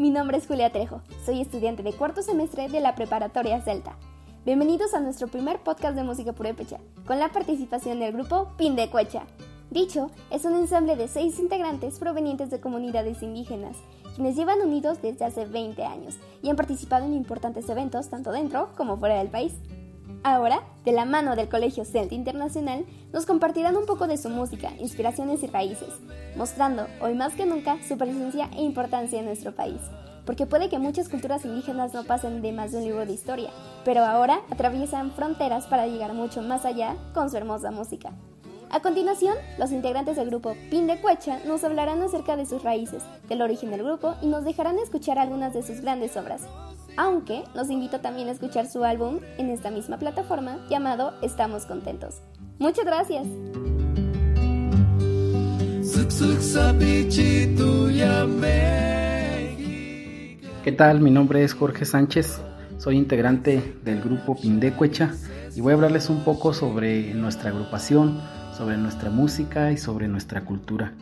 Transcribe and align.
mi 0.00 0.08
nombre 0.08 0.38
es 0.38 0.46
Julia 0.46 0.72
Trejo, 0.72 1.02
soy 1.26 1.42
estudiante 1.42 1.82
de 1.82 1.92
cuarto 1.92 2.22
semestre 2.22 2.70
de 2.70 2.80
la 2.80 2.94
preparatoria 2.94 3.60
Celta. 3.60 3.98
Bienvenidos 4.46 4.94
a 4.94 5.00
nuestro 5.00 5.28
primer 5.28 5.58
podcast 5.58 5.94
de 5.94 6.04
música 6.04 6.32
purépecha, 6.32 6.78
con 7.06 7.18
la 7.18 7.28
participación 7.28 8.00
del 8.00 8.14
grupo 8.14 8.48
Pindecuecha. 8.56 9.24
Dicho 9.70 10.10
es 10.30 10.46
un 10.46 10.54
ensamble 10.54 10.96
de 10.96 11.06
seis 11.06 11.38
integrantes 11.38 11.98
provenientes 11.98 12.48
de 12.48 12.60
comunidades 12.60 13.22
indígenas, 13.22 13.76
quienes 14.14 14.36
llevan 14.36 14.62
unidos 14.62 15.02
desde 15.02 15.26
hace 15.26 15.44
20 15.44 15.84
años 15.84 16.16
y 16.42 16.48
han 16.48 16.56
participado 16.56 17.04
en 17.04 17.12
importantes 17.12 17.68
eventos 17.68 18.08
tanto 18.08 18.32
dentro 18.32 18.70
como 18.78 18.96
fuera 18.96 19.18
del 19.18 19.28
país. 19.28 19.52
Ahora, 20.22 20.62
de 20.84 20.92
la 20.92 21.06
mano 21.06 21.34
del 21.34 21.48
Colegio 21.48 21.86
Celta 21.86 22.14
Internacional, 22.14 22.84
nos 23.10 23.24
compartirán 23.24 23.74
un 23.74 23.86
poco 23.86 24.06
de 24.06 24.18
su 24.18 24.28
música, 24.28 24.70
inspiraciones 24.78 25.42
y 25.42 25.46
raíces, 25.46 25.88
mostrando, 26.36 26.86
hoy 27.00 27.14
más 27.14 27.32
que 27.32 27.46
nunca, 27.46 27.78
su 27.88 27.96
presencia 27.96 28.50
e 28.54 28.60
importancia 28.60 29.18
en 29.18 29.24
nuestro 29.24 29.54
país. 29.54 29.80
Porque 30.26 30.44
puede 30.44 30.68
que 30.68 30.78
muchas 30.78 31.08
culturas 31.08 31.46
indígenas 31.46 31.94
no 31.94 32.04
pasen 32.04 32.42
de 32.42 32.52
más 32.52 32.70
de 32.70 32.78
un 32.78 32.84
libro 32.84 33.06
de 33.06 33.14
historia, 33.14 33.48
pero 33.82 34.04
ahora 34.04 34.42
atraviesan 34.50 35.10
fronteras 35.12 35.66
para 35.68 35.86
llegar 35.86 36.12
mucho 36.12 36.42
más 36.42 36.66
allá 36.66 36.96
con 37.14 37.30
su 37.30 37.38
hermosa 37.38 37.70
música. 37.70 38.12
A 38.70 38.80
continuación, 38.80 39.36
los 39.58 39.72
integrantes 39.72 40.16
del 40.16 40.28
grupo 40.28 40.54
Pin 40.70 40.86
de 40.86 41.00
Cuecha 41.00 41.40
nos 41.46 41.64
hablarán 41.64 42.02
acerca 42.02 42.36
de 42.36 42.44
sus 42.44 42.62
raíces, 42.62 43.02
del 43.26 43.40
origen 43.40 43.70
del 43.70 43.84
grupo 43.84 44.14
y 44.20 44.26
nos 44.26 44.44
dejarán 44.44 44.78
escuchar 44.78 45.18
algunas 45.18 45.54
de 45.54 45.62
sus 45.62 45.80
grandes 45.80 46.14
obras 46.18 46.42
aunque 47.00 47.44
los 47.54 47.70
invito 47.70 48.00
también 48.00 48.28
a 48.28 48.32
escuchar 48.32 48.66
su 48.66 48.84
álbum 48.84 49.20
en 49.38 49.48
esta 49.48 49.70
misma 49.70 49.98
plataforma 49.98 50.58
llamado 50.68 51.14
Estamos 51.22 51.64
Contentos. 51.64 52.20
Muchas 52.58 52.84
gracias. 52.84 53.26
¿Qué 60.62 60.72
tal? 60.72 61.00
Mi 61.00 61.10
nombre 61.10 61.42
es 61.42 61.54
Jorge 61.54 61.86
Sánchez, 61.86 62.42
soy 62.76 62.98
integrante 62.98 63.78
del 63.82 64.02
grupo 64.02 64.36
Pindecuecha 64.36 65.14
y 65.56 65.62
voy 65.62 65.72
a 65.72 65.76
hablarles 65.76 66.10
un 66.10 66.22
poco 66.22 66.52
sobre 66.52 67.14
nuestra 67.14 67.48
agrupación, 67.48 68.20
sobre 68.54 68.76
nuestra 68.76 69.08
música 69.08 69.72
y 69.72 69.78
sobre 69.78 70.06
nuestra 70.06 70.44
cultura. 70.44 70.92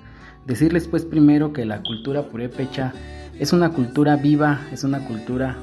Decirles 0.47 0.87
pues 0.87 1.05
primero 1.05 1.53
que 1.53 1.65
la 1.65 1.83
cultura 1.83 2.23
purépecha 2.23 2.93
es 3.41 3.53
una 3.53 3.71
cultura 3.71 4.15
viva, 4.15 4.61
es 4.73 4.85
una 4.85 5.05
cultura 5.05 5.57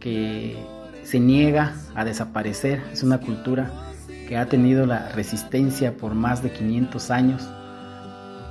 que 0.00 0.56
se 1.04 1.20
niega 1.20 1.74
a 1.94 2.04
desaparecer, 2.04 2.82
es 2.92 3.02
una 3.02 3.18
cultura 3.20 3.70
que 4.28 4.36
ha 4.36 4.46
tenido 4.46 4.86
la 4.86 5.08
resistencia 5.10 5.96
por 5.96 6.14
más 6.14 6.42
de 6.42 6.52
500 6.52 7.10
años, 7.10 7.48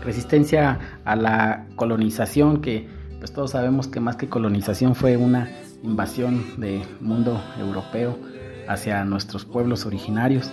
resistencia 0.04 0.80
a 1.06 1.16
la 1.16 1.66
colonización 1.76 2.62
que 2.62 2.88
pues 3.20 3.34
todos 3.34 3.52
sabemos 3.52 3.88
que 3.88 4.00
más 4.00 4.16
que 4.16 4.30
colonización 4.30 4.96
fue 4.96 5.18
una 5.18 5.50
invasión 5.84 6.60
del 6.60 6.84
mundo 7.02 7.42
europeo 7.60 8.18
hacia 8.68 9.04
nuestros 9.04 9.46
pueblos 9.46 9.86
originarios 9.86 10.52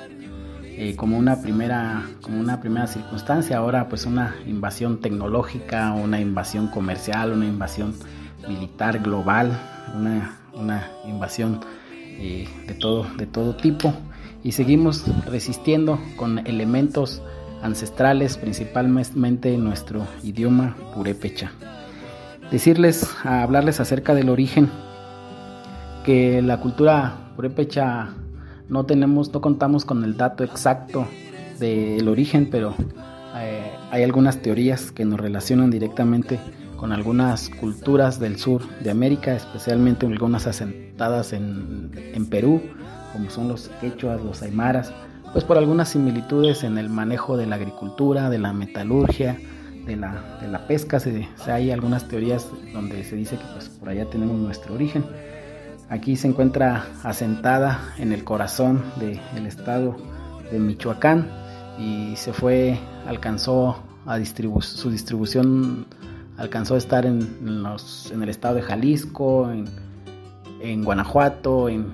eh, 0.62 0.94
como 0.96 1.16
una 1.16 1.40
primera 1.40 2.04
como 2.22 2.38
una 2.38 2.60
primera 2.60 2.86
circunstancia. 2.86 3.56
Ahora 3.58 3.88
pues 3.88 4.04
una 4.04 4.34
invasión 4.46 5.00
tecnológica 5.00 5.92
una 5.92 6.20
invasión 6.20 6.68
comercial 6.68 7.32
una 7.32 7.46
invasión 7.46 7.94
militar 8.48 8.98
global 8.98 9.58
una 9.96 10.38
una 10.56 10.90
invasión 11.06 11.60
eh, 12.18 12.48
de, 12.66 12.74
todo, 12.74 13.06
de 13.16 13.26
todo 13.26 13.56
tipo 13.56 13.94
y 14.42 14.52
seguimos 14.52 15.04
resistiendo 15.26 15.98
con 16.16 16.38
elementos 16.46 17.22
ancestrales, 17.62 18.36
principalmente 18.36 19.56
nuestro 19.58 20.06
idioma 20.22 20.76
purépecha. 20.94 21.52
Decirles, 22.50 23.08
a 23.24 23.42
hablarles 23.42 23.80
acerca 23.80 24.14
del 24.14 24.28
origen, 24.28 24.70
que 26.04 26.40
la 26.42 26.60
cultura 26.60 27.32
purépecha 27.34 28.10
no 28.68 28.86
tenemos, 28.86 29.32
no 29.32 29.40
contamos 29.40 29.84
con 29.84 30.04
el 30.04 30.16
dato 30.16 30.44
exacto 30.44 31.06
del 31.58 32.06
origen, 32.08 32.48
pero 32.50 32.74
eh, 33.36 33.72
hay 33.90 34.02
algunas 34.02 34.42
teorías 34.42 34.92
que 34.92 35.04
nos 35.04 35.18
relacionan 35.18 35.70
directamente 35.70 36.38
con 36.76 36.92
algunas 36.92 37.48
culturas 37.48 38.20
del 38.20 38.38
sur 38.38 38.62
de 38.80 38.90
América, 38.90 39.34
especialmente 39.34 40.06
algunas 40.06 40.46
asentadas 40.46 41.32
en, 41.32 41.90
Perú, 42.30 42.60
como 43.12 43.30
son 43.30 43.48
los 43.48 43.68
quechuas, 43.80 44.22
los 44.22 44.42
aymaras, 44.42 44.92
pues 45.32 45.44
por 45.44 45.58
algunas 45.58 45.90
similitudes 45.90 46.64
en 46.64 46.78
el 46.78 46.88
manejo 46.88 47.36
de 47.36 47.46
la 47.46 47.56
agricultura, 47.56 48.30
de 48.30 48.38
la 48.38 48.52
metalurgia, 48.52 49.38
de 49.86 49.96
la, 49.96 50.64
pesca. 50.66 50.98
Se, 51.00 51.28
hay 51.46 51.70
algunas 51.70 52.08
teorías 52.08 52.48
donde 52.72 53.04
se 53.04 53.16
dice 53.16 53.36
que 53.36 53.44
pues, 53.52 53.68
por 53.68 53.88
allá 53.88 54.06
tenemos 54.06 54.36
nuestro 54.36 54.74
origen. 54.74 55.04
Aquí 55.88 56.16
se 56.16 56.28
encuentra 56.28 56.86
asentada 57.04 57.80
en 57.98 58.12
el 58.12 58.24
corazón 58.24 58.82
del 58.98 59.46
estado 59.46 59.96
de 60.50 60.58
Michoacán 60.58 61.30
y 61.78 62.16
se 62.16 62.32
fue, 62.32 62.78
alcanzó 63.06 63.76
a 64.06 64.18
su 64.24 64.90
distribución 64.90 65.86
alcanzó 66.36 66.74
a 66.74 66.78
estar 66.78 67.06
en, 67.06 67.62
los, 67.62 68.10
en 68.12 68.22
el 68.22 68.28
estado 68.28 68.56
de 68.56 68.62
Jalisco, 68.62 69.50
en, 69.50 70.84
Guanajuato, 70.84 71.68
en 71.68 71.92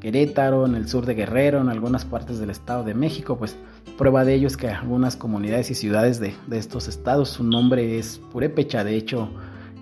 Querétaro, 0.00 0.66
en 0.66 0.74
el 0.74 0.88
sur 0.88 1.06
de 1.06 1.14
Guerrero, 1.14 1.60
en 1.60 1.68
algunas 1.68 2.04
partes 2.04 2.38
del 2.38 2.50
estado 2.50 2.84
de 2.84 2.94
México, 2.94 3.38
pues 3.38 3.56
prueba 3.96 4.24
de 4.24 4.34
ello 4.34 4.48
es 4.48 4.56
que 4.56 4.68
algunas 4.68 5.16
comunidades 5.16 5.70
y 5.70 5.74
ciudades 5.74 6.20
de, 6.20 6.34
estos 6.50 6.88
estados, 6.88 7.30
su 7.30 7.44
nombre 7.44 7.98
es 7.98 8.20
Purépecha, 8.30 8.84
de 8.84 8.96
hecho 8.96 9.30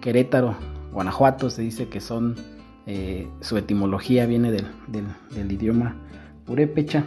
Querétaro, 0.01 0.55
Guanajuato, 0.93 1.51
se 1.51 1.63
dice 1.63 1.89
que 1.89 2.01
son, 2.01 2.37
eh, 2.87 3.29
su 3.41 3.57
etimología 3.57 4.27
viene 4.27 4.53
del, 4.53 5.53
idioma 5.53 5.97
Purépecha. 6.45 7.05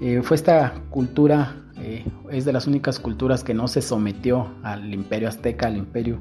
Eh, 0.00 0.22
fue 0.22 0.36
esta 0.36 0.74
cultura 0.90 1.56
eh, 1.80 2.04
es 2.30 2.44
de 2.44 2.52
las 2.52 2.66
únicas 2.66 2.98
culturas 2.98 3.44
que 3.44 3.54
no 3.54 3.68
se 3.68 3.82
sometió 3.82 4.48
al 4.62 4.92
imperio 4.92 5.28
azteca, 5.28 5.66
al 5.66 5.76
imperio 5.76 6.18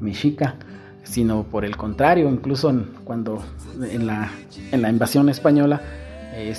mexica, 0.00 0.56
sino 1.02 1.44
por 1.44 1.64
el 1.64 1.76
contrario, 1.76 2.28
incluso 2.30 2.72
cuando 3.04 3.42
en 3.82 4.06
la, 4.06 4.30
en 4.72 4.82
la 4.82 4.90
invasión 4.90 5.28
española, 5.28 5.80
eh, 6.32 6.52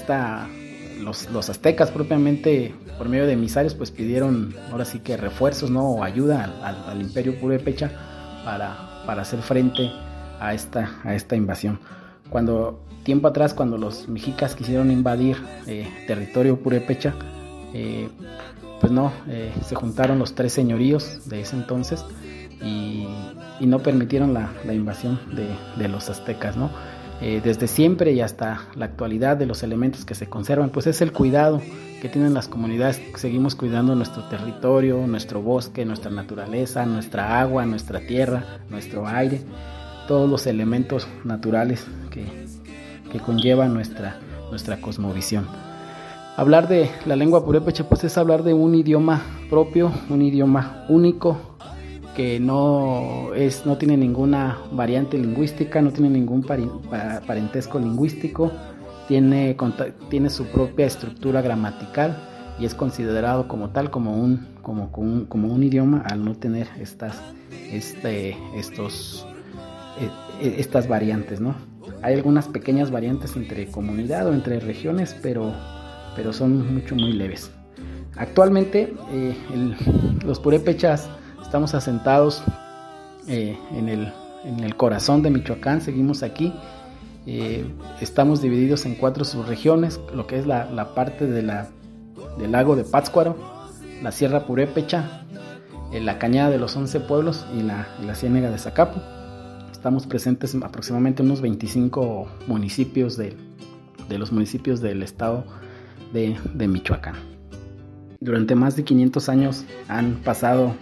los, 1.01 1.49
aztecas 1.49 1.91
propiamente, 1.91 2.73
por 2.97 3.09
medio 3.09 3.25
de 3.25 3.33
emisarios, 3.33 3.73
pues 3.73 3.91
pidieron 3.91 4.55
ahora 4.71 4.85
sí 4.85 4.99
que 4.99 5.17
refuerzos 5.17 5.69
¿no? 5.69 5.89
o 5.89 6.03
ayuda 6.03 6.43
al, 6.87 7.01
imperio 7.01 7.39
purépecha 7.39 7.91
para, 8.45 9.03
para 9.05 9.23
hacer 9.23 9.41
frente 9.41 9.91
a 10.39 10.53
esta, 10.53 10.99
a 11.03 11.15
esta 11.15 11.35
invasión. 11.35 11.79
Cuando 12.29 12.85
tiempo 13.03 13.27
atrás, 13.27 13.53
cuando 13.53 13.77
los 13.77 14.07
mexicas 14.07 14.55
quisieron 14.55 14.91
invadir 14.91 15.37
eh, 15.67 15.87
territorio 16.07 16.59
purépecha, 16.59 17.13
eh, 17.77 18.07
pues 18.79 18.93
no, 18.93 19.11
eh, 19.27 19.51
se 19.65 19.75
juntaron 19.75 20.17
los 20.17 20.33
tres 20.33 20.53
señoríos 20.53 21.27
de 21.27 21.41
ese 21.41 21.57
entonces 21.57 22.05
y, 22.63 23.05
no 23.59 23.79
permitieron 23.79 24.33
la, 24.33 24.49
invasión 24.73 25.19
de, 25.33 25.87
los 25.89 26.09
aztecas, 26.09 26.55
¿no? 26.55 26.69
Eh, 27.21 27.41
desde 27.43 27.67
siempre 27.67 28.13
y 28.13 28.21
hasta 28.21 28.61
la 28.75 28.85
actualidad 28.85 29.35
de 29.37 29.45
los 29.45 29.63
elementos 29.63 30.05
que 30.05 30.15
se 30.15 30.27
conservan, 30.27 30.69
pues 30.69 30.87
es 30.87 31.01
el 31.01 31.11
cuidado 31.11 31.61
que 32.01 32.07
tienen 32.07 32.33
las 32.33 32.47
comunidades. 32.47 33.01
Seguimos 33.15 33.55
cuidando 33.55 33.95
nuestro 33.95 34.23
territorio, 34.23 35.05
nuestro 35.07 35.41
bosque, 35.41 35.83
nuestra 35.83 36.11
naturaleza, 36.11 36.85
nuestra 36.85 37.41
agua, 37.41 37.65
nuestra 37.65 38.01
tierra, 38.01 38.59
nuestro 38.69 39.07
aire, 39.07 39.41
todos 40.07 40.29
los 40.29 40.47
elementos 40.47 41.07
naturales 41.23 41.85
que, 42.09 42.25
que 43.11 43.19
conllevan 43.19 43.73
nuestra, 43.73 44.19
nuestra 44.49 44.79
cosmovisión. 44.79 45.64
Hablar 46.37 46.67
de 46.67 46.89
la 47.05 47.15
lengua 47.15 47.45
purépecha 47.45 47.87
pues 47.87 48.03
es 48.03 48.17
hablar 48.17 48.43
de 48.43 48.53
un 48.53 48.75
idioma 48.75 49.21
propio, 49.49 49.89
un 50.09 50.21
idioma 50.21 50.85
único 50.89 51.37
que 52.13 52.41
no 52.41 53.33
es 53.33 53.65
no 53.65 53.77
tiene 53.77 53.95
ninguna 53.95 54.57
variante 54.73 55.17
lingüística, 55.17 55.81
no 55.81 55.91
tiene 55.91 56.09
ningún 56.09 56.43
parentesco 56.43 57.79
lingüístico, 57.79 58.51
tiene, 59.07 59.55
tiene 60.09 60.29
su 60.29 60.45
propia 60.47 60.85
estructura 60.85 61.41
gramatical 61.41 62.17
y 62.59 62.65
es 62.65 62.75
considerado 62.75 63.47
como 63.47 63.69
tal 63.69 63.89
como 63.89 64.17
un 64.17 64.55
como, 64.61 64.91
como, 64.91 65.53
un, 65.53 65.63
idioma 65.63 66.03
al 66.05 66.25
no 66.25 66.35
tener 66.35 66.67
estas 66.79 67.21
este, 67.71 68.35
estos 68.55 69.25
eh, 70.01 70.09
eh, 70.41 70.55
estas 70.57 70.89
variantes, 70.89 71.39
¿no? 71.39 71.55
Hay 72.01 72.13
algunas 72.13 72.49
pequeñas 72.49 72.91
variantes 72.91 73.37
entre 73.37 73.67
comunidad 73.67 74.27
o 74.27 74.33
entre 74.33 74.59
regiones, 74.59 75.15
pero 75.21 75.53
pero 76.15 76.33
son 76.33 76.73
mucho, 76.73 76.95
muy 76.95 77.13
leves. 77.13 77.51
Actualmente 78.17 78.93
eh, 79.11 79.35
los 80.25 80.39
purépechas 80.39 81.09
estamos 81.41 81.73
asentados 81.73 82.43
eh, 83.27 83.57
en, 83.73 83.89
el, 83.89 84.75
corazón 84.75 85.21
de 85.21 85.29
Michoacán, 85.29 85.81
seguimos 85.81 86.23
aquí. 86.23 86.53
Eh, 87.27 87.65
estamos 88.01 88.41
divididos 88.41 88.85
en 88.85 88.95
cuatro 88.95 89.25
subregiones, 89.25 89.99
lo 90.13 90.27
que 90.27 90.37
es 90.37 90.45
la, 90.45 90.93
parte 90.93 91.27
de 91.27 91.41
la, 91.41 91.67
del 92.37 92.51
lago 92.51 92.75
de 92.75 92.83
Pátzcuaro, 92.83 93.35
la 94.01 94.11
Sierra 94.11 94.45
Purépecha, 94.45 95.25
la 95.91 96.19
Cañada 96.19 96.49
de 96.49 96.57
los 96.57 96.75
Once 96.75 96.99
Pueblos 96.99 97.45
y 97.57 97.63
la, 97.63 97.87
la 98.05 98.15
Ciénega 98.15 98.49
de 98.49 98.57
Zacapo. 98.57 99.01
estamos 99.71 100.05
presentes 100.05 100.55
aproximadamente 100.55 101.21
en 101.21 101.29
unos 101.29 101.41
25 101.41 102.27
municipios 102.47 103.17
de, 103.17 103.35
los 104.09 104.31
municipios 104.31 104.81
del 104.81 105.03
estado 105.03 105.45
de, 106.13 106.37
de 106.53 106.67
Michoacán. 106.67 107.15
Durante 108.19 108.55
más 108.55 108.75
de 108.75 108.83
500 108.83 109.29
años 109.29 109.65
han 109.87 110.15
pasado 110.15 110.75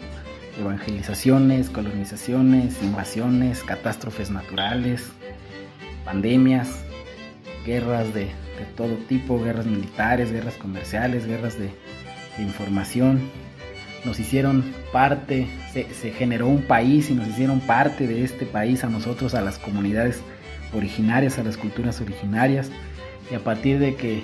evangelizaciones, 0.59 1.69
colonizaciones, 1.69 2.81
invasiones, 2.81 3.63
catástrofes 3.63 4.29
naturales, 4.29 5.11
pandemias, 6.05 6.83
guerras 7.65 8.13
de, 8.13 8.29
todo 8.77 8.95
tipo, 9.09 9.41
guerras 9.43 9.65
militares, 9.65 10.31
guerras 10.31 10.55
comerciales, 10.55 11.25
guerras 11.25 11.57
de, 11.57 11.71
información. 12.39 13.29
Nos 14.05 14.19
hicieron 14.19 14.63
parte, 14.91 15.47
se, 15.71 16.11
generó 16.11 16.47
un 16.47 16.63
país 16.63 17.09
y 17.11 17.13
nos 17.13 17.27
hicieron 17.27 17.59
parte 17.59 18.07
de 18.07 18.23
este 18.23 18.45
país 18.45 18.83
a 18.83 18.89
nosotros, 18.89 19.35
a 19.35 19.41
las 19.41 19.59
comunidades 19.59 20.21
originarias, 20.73 21.37
a 21.37 21.43
las 21.43 21.57
culturas 21.57 22.01
originarias. 22.01 22.71
Y 23.31 23.35
a 23.35 23.39
partir 23.43 23.79
de 23.79 23.95
que 23.95 24.23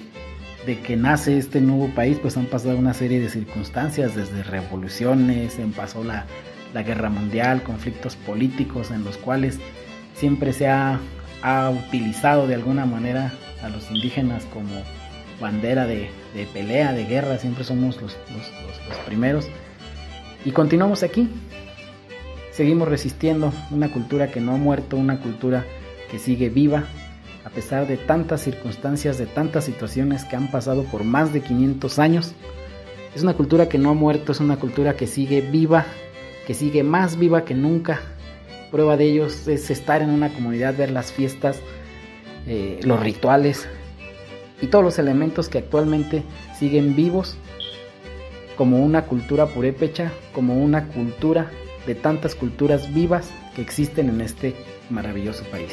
de 0.65 0.79
que 0.81 0.97
nace 0.97 1.37
este 1.37 1.61
nuevo 1.61 1.87
país, 1.89 2.17
pues 2.21 2.37
han 2.37 2.45
pasado 2.45 2.77
una 2.77 2.93
serie 2.93 3.19
de 3.19 3.29
circunstancias, 3.29 4.15
desde 4.15 4.43
revoluciones, 4.43 5.57
pasó 5.75 6.03
la, 6.03 6.25
la 6.73 6.83
guerra 6.83 7.09
mundial, 7.09 7.63
conflictos 7.63 8.15
políticos 8.15 8.91
en 8.91 9.03
los 9.03 9.17
cuales 9.17 9.59
siempre 10.15 10.53
se 10.53 10.67
ha, 10.67 10.99
ha, 11.41 11.69
utilizado 11.69 12.47
de 12.47 12.55
alguna 12.55 12.85
manera 12.85 13.31
a 13.63 13.69
los 13.69 13.89
indígenas 13.89 14.45
como 14.45 14.83
bandera 15.39 15.85
de, 15.85 16.09
de 16.35 16.45
pelea, 16.45 16.93
de 16.93 17.05
guerra, 17.05 17.37
siempre 17.37 17.63
somos 17.63 18.01
los, 18.01 18.17
los, 18.33 18.89
los 18.89 18.97
primeros. 19.05 19.47
Y 20.45 20.51
continuamos 20.51 21.03
aquí, 21.03 21.29
seguimos 22.51 22.87
resistiendo 22.87 23.53
una 23.71 23.89
cultura 23.91 24.31
que 24.31 24.41
no 24.41 24.53
ha 24.53 24.57
muerto, 24.57 24.97
una 24.97 25.19
cultura 25.19 25.65
que 26.11 26.19
sigue 26.19 26.49
viva, 26.49 26.85
a 27.49 27.55
pesar 27.55 27.87
de 27.87 27.97
tantas 27.97 28.41
circunstancias, 28.41 29.17
de 29.17 29.25
tantas 29.25 29.65
situaciones 29.65 30.23
que 30.23 30.35
han 30.35 30.51
pasado 30.51 30.83
por 30.83 31.03
más 31.03 31.33
de 31.33 31.41
500 31.41 31.99
años. 31.99 32.33
Es 33.15 33.23
una 33.23 33.33
cultura 33.33 33.67
que 33.67 33.79
no 33.79 33.89
ha 33.89 33.93
muerto, 33.95 34.31
es 34.31 34.39
una 34.39 34.57
cultura 34.57 34.95
que 34.95 35.07
sigue 35.07 35.41
viva, 35.41 35.85
que 36.45 36.53
sigue 36.53 36.83
más 36.83 37.17
viva 37.17 37.45
que 37.45 37.55
nunca. 37.55 38.01
Prueba 38.69 38.97
de 38.97 39.05
ello 39.05 39.25
es 39.25 39.47
estar 39.47 40.03
en 40.03 40.11
una 40.11 40.29
comunidad, 40.31 40.77
ver 40.77 40.91
las 40.91 41.11
fiestas, 41.11 41.59
eh, 42.45 42.79
los 42.83 42.99
rituales 42.99 43.67
y 44.61 44.67
todos 44.67 44.83
los 44.83 44.99
elementos 44.99 45.49
que 45.49 45.57
actualmente 45.57 46.23
siguen 46.57 46.95
vivos 46.95 47.35
como 48.57 48.83
una 48.83 49.05
cultura 49.05 49.47
purépecha, 49.47 50.11
como 50.33 50.61
una 50.63 50.87
cultura 50.87 51.49
de 51.87 51.95
tantas 51.95 52.35
culturas 52.35 52.93
vivas 52.93 53.31
que 53.55 53.61
existen 53.61 54.09
en 54.09 54.21
este 54.21 54.53
maravilloso 54.89 55.43
país. 55.45 55.71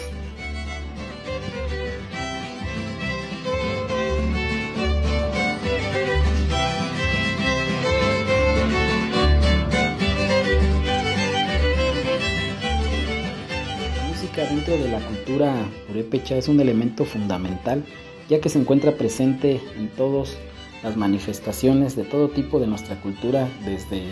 De 14.78 14.90
la 14.90 15.00
cultura 15.00 15.54
purépecha 15.86 16.36
es 16.36 16.48
un 16.48 16.60
elemento 16.60 17.04
fundamental, 17.04 17.84
ya 18.28 18.40
que 18.40 18.48
se 18.48 18.58
encuentra 18.58 18.92
presente 18.92 19.60
en 19.76 19.88
todas 19.88 20.36
las 20.82 20.96
manifestaciones 20.96 21.96
de 21.96 22.04
todo 22.04 22.28
tipo 22.28 22.60
de 22.60 22.66
nuestra 22.66 23.00
cultura, 23.00 23.48
desde, 23.64 24.02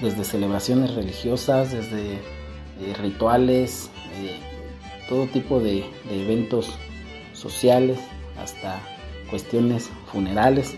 desde 0.00 0.24
celebraciones 0.24 0.94
religiosas, 0.94 1.72
desde 1.72 2.14
eh, 2.14 2.94
rituales, 3.00 3.90
eh, 4.22 4.36
todo 5.08 5.26
tipo 5.26 5.60
de, 5.60 5.84
eventos 6.10 6.70
sociales, 7.32 7.98
hasta 8.40 8.80
cuestiones 9.30 9.90
funerales. 10.10 10.76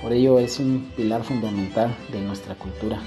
Por 0.00 0.12
ello 0.12 0.38
es 0.38 0.58
un 0.58 0.90
pilar 0.96 1.22
fundamental 1.22 1.94
de 2.10 2.20
nuestra 2.20 2.54
cultura. 2.54 3.00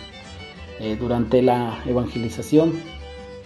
Eh, 0.80 0.98
durante 1.00 1.42
la 1.42 1.82
evangelización 1.86 2.74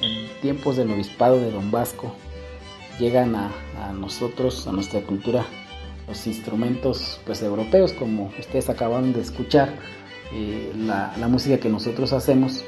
en 0.02 0.28
tiempos 0.42 0.78
del 0.78 0.92
obispado 0.92 1.40
de 1.40 1.52
Don 1.52 1.72
Vasco 1.72 2.14
llegan 3.00 3.36
a, 3.36 3.52
nosotros, 3.94 4.68
a 4.68 4.72
nuestra 4.72 5.02
cultura, 5.02 5.46
los 6.08 6.28
instrumentos 6.28 7.20
pues, 7.26 7.42
europeos, 7.42 7.94
como 7.94 8.32
ustedes 8.38 8.70
acaban 8.70 9.14
de 9.14 9.22
escuchar. 9.22 9.74
Eh, 10.34 10.74
la, 10.76 11.28
música 11.28 11.60
que 11.60 11.70
nosotros 11.70 12.14
hacemos 12.14 12.64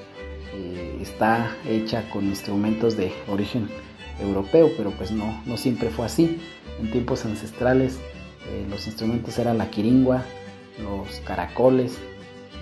eh, 0.54 0.98
está 1.02 1.56
hecha 1.68 2.10
con 2.10 2.26
instrumentos 2.26 2.98
de 2.98 3.14
origen 3.28 3.70
europeo, 4.20 4.72
pero 4.78 4.92
pues 4.92 5.12
no, 5.12 5.42
no 5.46 5.58
siempre 5.58 5.90
fue 5.90 6.06
así. 6.06 6.40
En 6.80 6.92
tiempos 6.92 7.26
ancestrales 7.26 8.00
eh, 8.48 8.66
los 8.70 8.88
instrumentos 8.88 9.38
eran 9.38 9.58
la 9.58 9.70
quiringua, 9.70 10.24
los 10.82 11.20
caracoles 11.20 11.98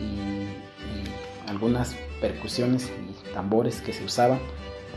y 0.01 1.49
algunas 1.49 1.95
percusiones 2.21 2.85
y 2.85 3.33
tambores 3.33 3.81
que 3.81 3.93
se 3.93 4.03
usaban 4.03 4.39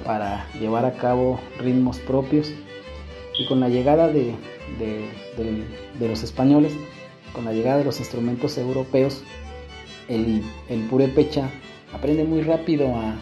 para 0.05 0.47
llevar 0.59 0.85
a 0.85 0.95
cabo 0.95 1.41
ritmos 1.59 1.99
propios. 1.99 2.53
Y 3.39 3.47
con 3.47 3.61
la 3.61 3.69
llegada 3.69 4.09
de, 4.09 4.35
los 5.99 6.23
españoles, 6.23 6.73
con 7.33 7.45
la 7.45 7.53
llegada 7.53 7.79
de 7.79 7.85
los 7.85 7.99
instrumentos 7.99 8.59
europeos, 8.59 9.23
el, 10.09 10.43
el 10.69 10.81
purépecha 10.89 11.49
aprende 11.93 12.25
muy 12.25 12.43
rápido 12.43 12.95
a, 12.95 13.15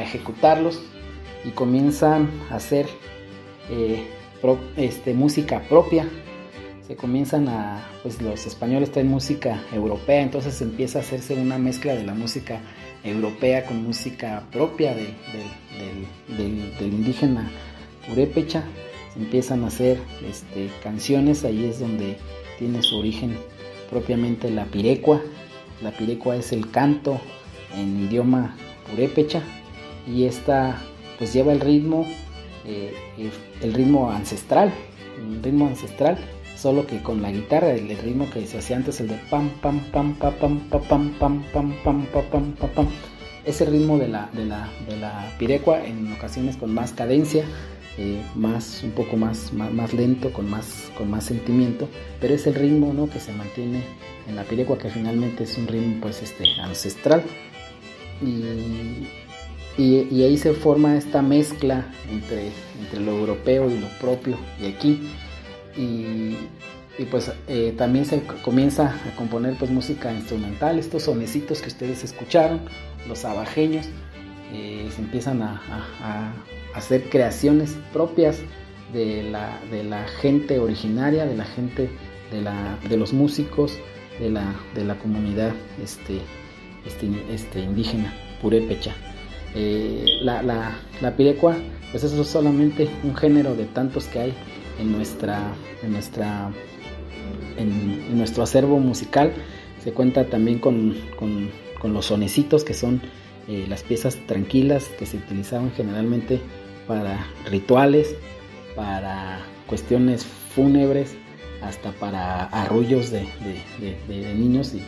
ejecutarlos 0.00 0.80
y 1.44 1.50
comienzan 1.50 2.30
a 2.48 2.56
hacer 2.56 2.86
eh, 3.70 4.06
este, 4.76 5.14
música 5.14 5.62
propia. 5.68 6.08
Se 6.86 6.94
comienzan 6.94 7.48
a, 7.48 7.88
pues 8.02 8.22
los 8.22 8.46
españoles 8.46 8.92
traen 8.92 9.08
música 9.08 9.64
europea, 9.72 10.22
entonces 10.22 10.60
empieza 10.62 11.00
a 11.00 11.02
hacerse 11.02 11.34
una 11.34 11.58
mezcla 11.58 11.94
de 11.94 12.04
la 12.04 12.14
música 12.14 12.60
europea 13.04 13.64
con 13.64 13.82
música 13.82 14.44
propia 14.52 14.94
del, 14.94 16.06
indígena 16.80 17.50
purépecha. 18.06 18.64
Se 19.14 19.20
empiezan 19.20 19.64
a 19.64 19.68
hacer 19.68 19.98
este, 20.28 20.70
canciones, 20.82 21.44
ahí 21.44 21.64
es 21.64 21.80
donde 21.80 22.16
tiene 22.58 22.82
su 22.82 22.98
origen 22.98 23.36
propiamente 23.90 24.50
la 24.50 24.66
pirecua. 24.66 25.20
La 25.82 25.90
pirecua 25.90 26.36
es 26.36 26.52
el 26.52 26.70
canto 26.70 27.20
en 27.76 28.04
idioma 28.04 28.54
purépecha 28.88 29.42
y 30.06 30.24
esta 30.24 30.80
pues 31.18 31.32
lleva 31.32 31.52
el 31.52 31.60
ritmo, 31.60 32.06
eh, 32.64 32.94
el 33.62 33.74
ritmo 33.74 34.10
ancestral, 34.10 34.72
ritmo 35.42 35.66
ancestral 35.66 36.18
solo 36.60 36.86
que 36.86 37.02
con 37.02 37.22
la 37.22 37.32
guitarra, 37.32 37.72
el 37.72 37.96
ritmo 37.96 38.28
que 38.30 38.46
se 38.46 38.58
hacía 38.58 38.76
antes, 38.76 39.00
el 39.00 39.08
de 39.08 39.16
pam, 39.30 39.48
pam, 39.62 39.80
pam, 39.90 40.14
pam, 40.16 40.34
pam, 40.36 40.60
pam, 40.60 40.88
pam, 40.88 41.12
pam, 41.18 41.42
pam, 41.52 41.74
pam, 41.82 42.06
pam, 42.06 42.52
pam, 42.52 42.70
pam, 42.74 42.88
ese 43.46 43.64
ritmo 43.64 43.96
de 43.98 44.08
la, 44.08 44.28
de 44.34 44.44
la, 44.44 44.68
de 44.86 44.96
la 44.98 45.32
pirecua 45.38 45.84
en 45.84 46.12
ocasiones 46.12 46.56
con 46.56 46.74
más 46.74 46.92
cadencia, 46.92 47.44
más, 48.34 48.82
un 48.82 48.90
poco 48.90 49.16
más, 49.16 49.52
más, 49.52 49.92
lento, 49.92 50.32
con 50.32 50.48
más, 50.48 50.90
con 50.96 51.10
más 51.10 51.24
sentimiento, 51.24 51.88
pero 52.20 52.34
es 52.34 52.46
el 52.46 52.54
ritmo 52.54 52.92
¿no? 52.92 53.08
que 53.08 53.20
se 53.20 53.32
mantiene 53.32 53.82
en 54.28 54.36
la 54.36 54.44
pirecua 54.44 54.78
que 54.78 54.90
finalmente 54.90 55.44
es 55.44 55.56
un 55.58 55.66
ritmo 55.66 56.00
pues 56.00 56.22
este 56.22 56.44
ancestral 56.62 57.22
y, 58.22 59.08
y, 59.82 60.22
ahí 60.22 60.36
se 60.36 60.52
forma 60.52 60.96
esta 60.96 61.22
mezcla 61.22 61.86
entre, 62.10 62.50
entre 62.80 63.00
lo 63.00 63.12
europeo 63.12 63.70
y 63.70 63.78
lo 63.78 63.88
propio 63.98 64.36
de 64.60 64.68
aquí 64.68 65.00
y, 65.80 67.04
pues 67.10 67.32
eh, 67.48 67.74
también 67.78 68.04
se 68.04 68.22
comienza 68.42 68.94
a 68.94 69.16
componer 69.16 69.56
pues 69.56 69.70
música 69.70 70.12
instrumental, 70.12 70.78
estos 70.78 71.04
sonecitos 71.04 71.62
que 71.62 71.68
ustedes 71.68 72.04
escucharon, 72.04 72.60
los 73.08 73.24
abajeños, 73.24 73.86
eh, 74.52 74.88
se 74.94 75.00
empiezan 75.00 75.40
a, 75.42 75.62
hacer 76.74 77.08
creaciones 77.10 77.76
propias 77.92 78.38
de 78.92 79.22
la, 79.22 80.06
gente 80.20 80.58
originaria, 80.58 81.24
de 81.24 81.36
la 81.36 81.44
gente, 81.44 81.88
de, 82.30 82.96
los 82.96 83.12
músicos, 83.12 83.78
de 84.20 84.30
la, 84.30 84.54
de 84.74 84.84
la 84.84 84.96
comunidad 84.98 85.52
este, 85.82 86.20
este, 86.86 87.08
este 87.32 87.60
indígena, 87.60 88.12
purépecha. 88.42 88.94
Eh, 89.54 90.04
la, 90.22 90.42
la, 90.42 90.76
la 91.00 91.16
pirecua, 91.16 91.56
pues 91.90 92.04
eso 92.04 92.20
es 92.20 92.28
solamente 92.28 92.88
un 93.02 93.16
género 93.16 93.56
de 93.56 93.64
tantos 93.64 94.04
que 94.04 94.18
hay 94.20 94.34
en 94.80 94.92
nuestra, 94.92 95.54
en 95.82 95.92
nuestra, 95.92 96.50
en, 97.56 98.16
nuestro 98.16 98.42
acervo 98.42 98.78
musical. 98.78 99.32
Se 99.82 99.92
cuenta 99.92 100.24
también 100.26 100.58
con, 100.58 100.96
los 101.82 102.06
sonecitos, 102.06 102.64
que 102.64 102.74
son 102.74 103.00
eh, 103.48 103.66
las 103.68 103.82
piezas 103.82 104.16
tranquilas 104.26 104.84
que 104.98 105.06
se 105.06 105.16
utilizaban 105.16 105.70
generalmente 105.72 106.40
para 106.86 107.26
rituales, 107.50 108.14
para 108.74 109.40
cuestiones 109.66 110.24
fúnebres, 110.24 111.14
hasta 111.62 111.92
para 111.92 112.44
arrullos 112.44 113.10
de, 113.10 113.26
niños 114.34 114.74
y, 114.74 114.82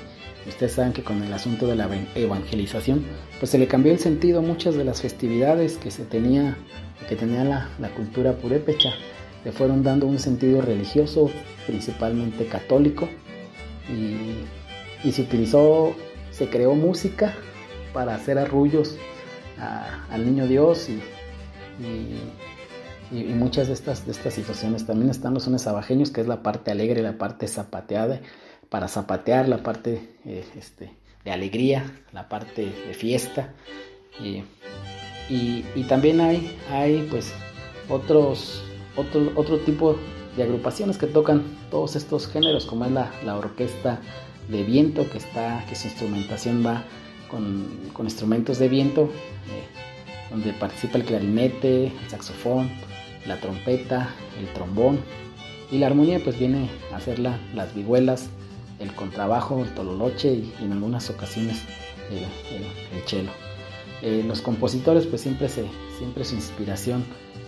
Ustedes 0.46 0.72
saben 0.72 0.92
que 0.92 1.04
con 1.04 1.22
el 1.22 1.32
asunto 1.32 1.68
de 1.68 1.76
la 1.76 1.88
evangelización, 2.16 3.04
pues 3.38 3.52
se 3.52 3.58
le 3.58 3.68
cambió 3.68 3.92
el 3.92 4.00
sentido 4.00 4.40
a 4.40 4.42
muchas 4.42 4.74
de 4.74 4.84
las 4.84 5.00
festividades 5.00 5.76
que 5.76 5.92
se 5.92 6.04
tenía, 6.04 6.56
que 7.08 7.14
tenía 7.14 7.44
la, 7.44 7.68
la 7.78 7.90
cultura 7.90 8.32
purépecha. 8.32 8.92
Le 9.44 9.52
fueron 9.52 9.82
dando 9.82 10.06
un 10.06 10.18
sentido 10.18 10.62
religioso, 10.62 11.30
principalmente 11.66 12.46
católico, 12.46 13.08
y, 13.88 15.06
y 15.06 15.12
se 15.12 15.22
utilizó, 15.22 15.94
se 16.30 16.48
creó 16.48 16.74
música 16.74 17.34
para 17.92 18.14
hacer 18.14 18.38
arrullos 18.38 18.96
al 20.10 20.24
niño 20.24 20.46
Dios 20.46 20.88
y, 20.88 21.00
y, 23.10 23.24
muchas 23.34 23.68
de 23.68 23.74
estas, 23.74 24.06
de 24.06 24.12
estas 24.12 24.34
situaciones. 24.34 24.86
También 24.86 25.10
están 25.10 25.34
los 25.34 25.44
sones 25.44 25.66
abajeños, 25.66 26.10
que 26.10 26.20
es 26.20 26.26
la 26.26 26.42
parte 26.42 26.70
alegre, 26.70 27.02
la 27.02 27.18
parte 27.18 27.46
zapateada, 27.46 28.20
para 28.68 28.88
zapatear, 28.88 29.48
la 29.48 29.62
parte 29.62 30.16
eh, 30.24 30.44
este, 30.56 30.90
de 31.24 31.30
alegría, 31.30 31.84
la 32.12 32.28
parte 32.28 32.64
de 32.64 32.94
fiesta. 32.94 33.54
Y, 34.20 34.44
también 35.88 36.20
hay, 36.20 36.58
hay 36.70 37.06
pues 37.10 37.32
otros, 37.88 38.64
otro, 38.96 39.32
otro 39.36 39.58
tipo 39.58 39.96
de 40.36 40.42
agrupaciones 40.42 40.98
que 40.98 41.06
tocan 41.06 41.42
todos 41.70 41.96
estos 41.96 42.26
géneros, 42.26 42.66
como 42.66 42.84
es 42.84 42.92
la, 42.92 43.10
la 43.24 43.36
orquesta 43.36 44.00
de 44.48 44.64
viento, 44.64 45.08
que, 45.10 45.18
está, 45.18 45.64
que 45.68 45.74
su 45.74 45.88
instrumentación 45.88 46.64
va 46.64 46.84
con, 47.28 47.66
instrumentos 48.04 48.58
de 48.58 48.68
viento, 48.68 49.04
eh, 49.04 50.30
donde 50.30 50.52
participa 50.52 50.98
el 50.98 51.04
clarinete, 51.04 51.86
el 51.86 52.10
saxofón, 52.10 52.70
la 53.26 53.40
trompeta, 53.40 54.14
el 54.38 54.52
trombón. 54.52 55.00
Y 55.70 55.78
la 55.78 55.86
armonía 55.86 56.20
pues 56.22 56.38
viene 56.38 56.68
a 56.92 56.96
hacer 56.96 57.18
las 57.18 57.74
vihuelas, 57.74 58.28
el 58.78 58.92
contrabajo, 58.94 59.62
el 59.62 59.72
tololoche 59.74 60.32
y, 60.32 60.54
en 60.60 60.72
algunas 60.72 61.08
ocasiones 61.08 61.62
el, 62.10 62.18
el, 62.18 63.08
cello. 63.08 63.30
Eh, 64.02 64.24
los 64.26 64.42
compositores 64.42 65.06
pues 65.06 65.22
siempre, 65.22 65.48
se, 65.48 65.64
siempre 65.98 66.24
su 66.24 66.34
inspiración 66.34 67.04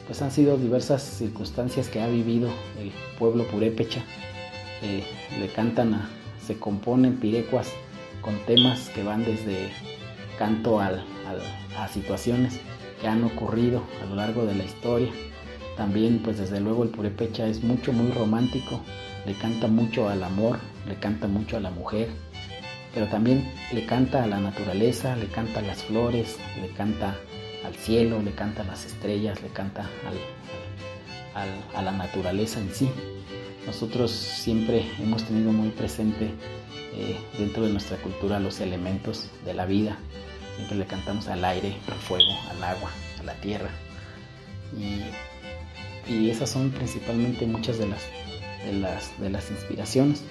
pues 0.07 0.21
han 0.23 0.31
sido 0.31 0.57
diversas 0.57 1.03
circunstancias 1.03 1.89
que 1.89 2.01
ha 2.01 2.07
vivido 2.07 2.49
el 2.79 2.93
pueblo 3.19 3.45
purépecha. 3.45 4.03
Eh, 4.83 5.05
le 5.41 5.49
cantan, 5.49 6.09
se 6.45 6.59
componen 6.59 7.17
pirecuas 7.17 7.69
con 8.21 8.37
temas 8.47 8.91
que 8.91 9.03
van 9.03 9.25
desde 9.25 9.71
canto 10.39 10.81
a 10.81 10.91
situaciones 11.93 12.59
que 13.01 13.09
han 13.09 13.25
ocurrido 13.25 13.83
a 14.03 14.07
lo 14.07 14.17
largo 14.17 14.45
de 14.45 14.55
la 14.55 14.65
historia. 14.65 15.11
También 15.77 16.21
pues 16.23 16.39
desde 16.39 16.61
luego 16.61 16.85
el 16.85 16.91
purépecha 16.91 17.47
es 17.47 17.63
mucho 17.63 17.93
muy 17.93 18.11
romántico, 18.13 18.81
le 19.27 19.35
canta 19.35 19.67
mucho 19.67 20.09
al 20.09 20.23
amor, 20.23 20.59
le 20.87 20.95
canta 20.97 21.27
mucho 21.27 21.57
a 21.57 21.61
la 21.61 21.71
mujer, 21.71 22.09
pero 22.95 23.07
también 23.07 23.51
le 23.73 23.85
canta 23.87 24.23
a 24.23 24.27
la 24.27 24.39
naturaleza, 24.39 25.17
le 25.17 25.27
canta 25.27 25.61
a 25.61 25.63
las 25.63 25.83
flores, 25.83 26.39
le 26.61 26.69
canta 26.69 27.17
al 27.65 27.75
cielo, 27.75 28.23
le 28.23 28.33
canta 28.33 28.63
a 28.63 28.67
las 28.67 28.85
estrellas, 28.85 29.43
le 29.43 29.49
canta 29.49 29.89
a 31.75 31.83
la 31.83 31.93
naturaleza 31.93 32.61
en 32.61 32.75
sí. 32.75 32.91
Nosotros 33.67 34.11
siempre 34.11 34.85
hemos 35.01 35.25
tenido 35.25 35.51
muy 35.51 35.71
presente 35.71 36.31
eh, 36.97 37.17
dentro 37.39 37.65
de 37.65 37.73
nuestra 37.73 37.97
cultura 37.97 38.39
los 38.39 38.61
elementos 38.61 39.31
de 39.45 39.55
la 39.55 39.65
vida. 39.65 39.97
Siempre 40.57 40.77
le 40.77 40.87
cantamos 40.87 41.29
al 41.29 41.45
aire, 41.45 41.75
al 41.89 41.99
fuego, 41.99 42.31
al 42.51 42.63
agua, 42.63 42.91
a 43.19 43.23
la 43.23 43.35
tierra. 43.41 43.71
Y, 44.79 46.29
esas 46.29 46.51
son 46.51 46.71
principalmente 46.71 47.47
muchas 47.47 47.79
de 47.79 47.89
las, 47.89 48.03
de 48.67 48.75
las, 48.75 49.19
de 49.19 49.31
las 49.31 49.51
inspiraciones. 49.51 50.23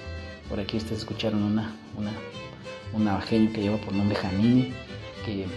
Por 0.48 0.60
aquí 0.60 0.78
ustedes 0.78 1.00
escucharon 1.00 1.42
una, 1.42 1.76
una, 1.98 2.12
un 2.94 3.48
que 3.52 3.62
lleva 3.62 3.78
por 3.78 3.94
nombre 3.94 4.16
Janini, 4.16 4.72
que, 5.26 5.48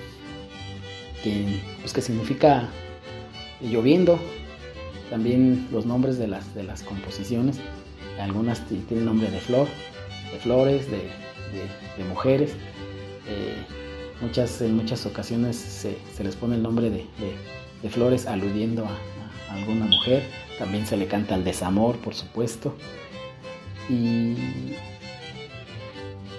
que, 1.23 1.61
pues 1.81 1.93
que 1.93 2.01
significa 2.01 2.69
lloviendo. 3.61 4.19
También 5.11 5.69
los 5.71 5.87
nombres 5.87 6.19
de 6.19 6.27
las, 6.27 6.55
de 6.55 6.65
las 6.65 6.83
composiciones, 6.83 7.61
algunas 8.21 8.67
tienen 8.67 9.05
nombre 9.05 9.31
de 9.31 9.41
flor, 9.41 9.69
de 10.33 10.39
flores, 10.39 10.91
de, 10.91 12.05
mujeres. 12.09 12.53
Eh, 13.29 13.55
muchas, 14.21 14.61
en 14.61 14.77
muchas 14.77 15.07
ocasiones 15.07 15.57
se, 15.57 15.97
les 16.23 16.37
pone 16.37 16.57
el 16.57 16.63
nombre 16.63 16.91
de, 16.91 17.07
flores 17.91 18.27
aludiendo 18.27 18.85
a, 18.85 19.55
alguna 19.55 19.87
mujer. 19.87 20.25
También 20.59 20.87
se 20.87 20.97
le 20.97 21.07
canta 21.07 21.35
el 21.35 21.45
desamor, 21.45 21.97
por 21.99 22.15
supuesto. 22.15 22.75
Y, 23.89 24.35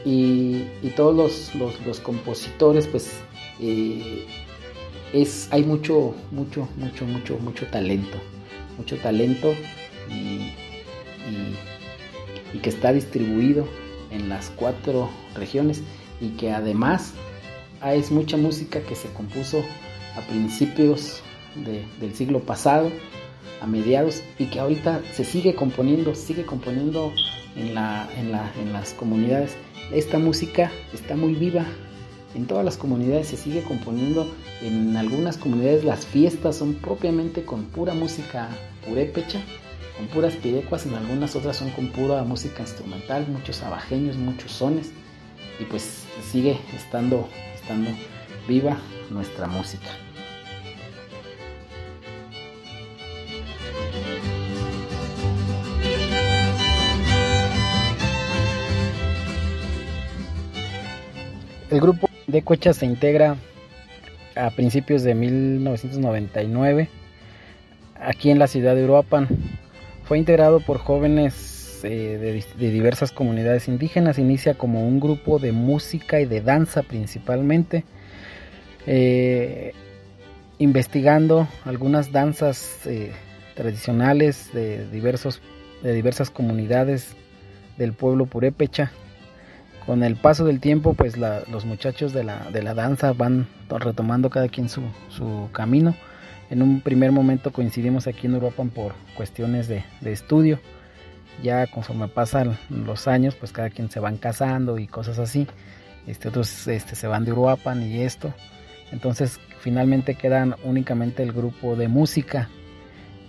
y, 0.03 0.89
todos 0.95 1.51
los, 1.55 1.99
compositores, 1.99 2.87
pues 2.87 3.11
eh, 3.61 4.25
es, 5.13 5.47
hay 5.51 5.63
mucho, 5.63 6.15
mucho, 6.31 6.67
mucho, 6.77 7.05
mucho, 7.05 7.37
mucho 7.39 7.65
talento. 7.67 8.17
Mucho 8.77 8.97
talento 8.97 9.53
y 10.09 10.51
y 12.53 12.59
que 12.59 12.69
está 12.69 12.93
distribuido 12.93 13.67
en 14.11 14.29
las 14.29 14.49
cuatro 14.49 15.09
regiones 15.35 15.83
y 16.21 16.29
que 16.29 16.51
además 16.51 17.13
es 17.85 18.11
mucha 18.11 18.37
música 18.37 18.81
que 18.81 18.95
se 18.95 19.09
compuso 19.09 19.63
a 20.15 20.21
principios 20.21 21.21
del 21.99 22.15
siglo 22.15 22.39
pasado, 22.39 22.91
a 23.61 23.67
mediados, 23.67 24.21
y 24.37 24.45
que 24.45 24.59
ahorita 24.59 25.01
se 25.13 25.25
sigue 25.25 25.55
componiendo, 25.55 26.13
sigue 26.15 26.45
componiendo 26.45 27.13
en, 27.55 27.73
la, 27.73 28.07
en, 28.15 28.31
la, 28.31 28.51
en 28.59 28.73
las 28.73 28.93
comunidades. 28.93 29.55
Esta 29.91 30.19
música 30.19 30.71
está 30.93 31.15
muy 31.15 31.33
viva, 31.33 31.65
en 32.37 32.45
todas 32.45 32.63
las 32.63 32.77
comunidades 32.77 33.29
se 33.29 33.35
sigue 33.35 33.63
componiendo, 33.63 34.31
en 34.61 34.95
algunas 34.95 35.37
comunidades 35.37 35.83
las 35.83 36.05
fiestas 36.05 36.55
son 36.55 36.75
propiamente 36.75 37.43
con 37.43 37.63
pura 37.63 37.95
música 37.95 38.49
purépecha, 38.85 39.41
con 39.97 40.05
puras 40.07 40.35
pirecuas, 40.35 40.85
en 40.85 40.93
algunas 40.93 41.35
otras 41.35 41.57
son 41.57 41.71
con 41.71 41.87
pura 41.87 42.23
música 42.23 42.61
instrumental, 42.61 43.27
muchos 43.27 43.63
abajeños, 43.63 44.17
muchos 44.17 44.51
sones, 44.51 44.91
y 45.59 45.65
pues 45.65 46.05
sigue 46.31 46.59
estando, 46.75 47.27
estando 47.55 47.89
viva 48.47 48.77
nuestra 49.09 49.47
música. 49.47 49.87
El 61.69 61.81
grupo 61.81 62.06
de 62.27 62.41
Cuecha 62.43 62.73
se 62.73 62.85
integra 62.85 63.37
a 64.35 64.51
principios 64.51 65.03
de 65.03 65.15
1999 65.15 66.89
aquí 67.99 68.29
en 68.29 68.39
la 68.39 68.47
ciudad 68.47 68.75
de 68.75 68.83
Uruapan 68.83 69.27
fue 70.03 70.17
integrado 70.17 70.59
por 70.59 70.77
jóvenes 70.77 71.81
eh, 71.83 72.43
de, 72.57 72.71
diversas 72.71 73.11
comunidades 73.11 73.67
indígenas. 73.67 74.17
Inicia 74.17 74.55
como 74.55 74.87
un 74.87 74.99
grupo 74.99 75.39
de 75.39 75.51
música 75.51 76.19
y 76.21 76.25
de 76.25 76.41
danza 76.41 76.81
principalmente, 76.81 77.83
eh, 78.85 79.73
investigando 80.59 81.47
algunas 81.65 82.11
danzas 82.11 82.85
eh, 82.85 83.11
tradicionales 83.55 84.51
de, 84.53 84.89
diversos, 84.89 85.41
de 85.83 85.93
diversas 85.93 86.29
comunidades 86.29 87.15
del 87.77 87.93
pueblo 87.93 88.25
purépecha. 88.25 88.91
Con 89.87 90.03
el 90.03 90.17
paso 90.17 90.45
del 90.45 90.59
tiempo, 90.59 90.93
pues 90.93 91.17
los 91.17 91.65
muchachos 91.65 92.13
de 92.13 92.23
la, 92.23 92.49
de 92.51 92.61
la, 92.61 92.75
danza 92.75 93.13
van 93.13 93.47
retomando 93.69 94.29
cada 94.29 94.49
quien 94.49 94.69
su, 94.69 94.83
su 95.09 95.49
camino 95.51 95.95
en 96.49 96.61
un 96.61 96.81
primer 96.81 97.11
momento 97.11 97.51
coincidimos 97.51 98.07
aquí 98.07 98.27
en 98.27 98.35
Europa 98.35 98.63
por 98.73 98.93
cuestiones 99.15 99.67
de, 99.67 99.83
estudio. 100.05 100.59
Ya 101.43 101.67
conforme 101.67 102.07
pasan 102.07 102.57
los 102.69 103.07
años, 103.07 103.35
pues 103.35 103.51
cada 103.51 103.69
quien 103.69 103.91
se 103.91 103.99
van 103.99 104.17
casando 104.17 104.77
y 104.77 104.87
cosas 104.87 105.19
así. 105.19 105.47
Este, 106.07 106.29
otros 106.29 106.67
este, 106.67 106.95
se 106.95 107.07
van 107.07 107.25
de 107.25 107.33
Uruapan 107.33 107.83
y 107.83 108.01
esto. 108.01 108.33
Entonces 108.91 109.39
finalmente 109.59 110.15
quedan 110.15 110.55
únicamente 110.63 111.21
el 111.21 111.33
grupo 111.33 111.75
de 111.75 111.89
música. 111.89 112.49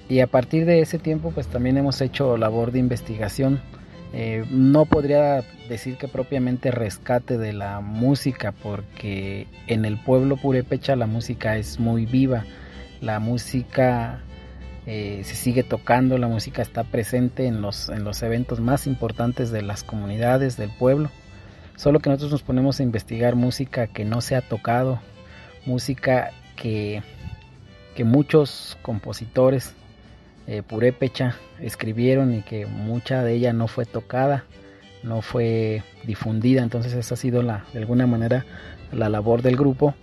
Y 0.09 0.21
a 0.21 0.27
partir 0.27 0.65
de 0.65 0.81
ese 0.81 0.99
tiempo 0.99 1.33
pues 1.33 1.49
también 1.49 1.77
hemos 1.77 2.01
hecho 2.01 2.37
labor 2.37 2.71
de 2.71 2.79
investigación. 2.79 3.61
Eh, 4.13 4.45
no 4.51 4.87
podría 4.87 5.45
decir 5.69 5.99
que 5.99 6.09
propiamente 6.09 6.71
rescate 6.71 7.37
de 7.37 7.53
la 7.53 7.81
música 7.81 8.53
porque 8.53 9.47
en 9.67 9.85
el 9.85 9.99
pueblo 9.99 10.37
purépecha 10.39 10.97
la 10.97 11.07
música 11.07 11.59
es 11.59 11.79
muy 11.79 12.07
viva 12.07 12.45
la 13.01 13.21
música 13.21 14.21
eh, 14.87 15.23
se 15.25 15.35
sigue 15.35 15.63
tocando, 15.63 16.19
la 16.19 16.29
música 16.29 16.63
está 16.63 16.83
presente 16.85 17.47
en 17.47 17.61
los, 17.61 17.89
en 17.91 18.05
los 18.05 18.23
eventos 18.23 18.61
más 18.61 18.87
importantes 18.87 19.51
de 19.51 19.63
las 19.63 19.85
comunidades 19.85 20.57
del 20.57 20.71
pueblo. 20.71 21.11
Solo 21.77 22.01
que 22.01 22.11
nosotros 22.11 22.33
nos 22.33 22.43
ponemos 22.43 22.81
a 22.81 22.83
investigar 22.83 23.37
música 23.37 23.87
que 23.87 24.05
no 24.05 24.21
se 24.21 24.35
ha 24.35 24.41
tocado, 24.41 25.01
música 25.67 26.33
que, 26.57 27.03
que 27.95 28.05
muchos 28.05 28.79
compositores 28.83 29.75
eh, 30.49 30.63
purépecha 30.67 31.37
escribieron 31.61 32.35
y 32.35 32.43
que 32.43 32.67
mucha 32.67 33.23
de 33.23 33.35
ella 33.35 33.53
no 33.53 33.69
fue 33.69 33.85
tocada. 33.85 34.45
no 35.05 35.23
fue 35.23 35.85
difundida, 36.05 36.63
entonces 36.63 36.93
esa 36.93 37.15
ha 37.15 37.17
sido 37.17 37.43
la, 37.43 37.65
de 37.73 37.79
alguna 37.79 38.09
manera 38.09 38.45
la 38.91 39.09
labor 39.09 39.43
del 39.43 39.57
grupo 39.57 39.95